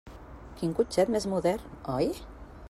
[0.61, 2.11] Quin cotxet més modern, oi?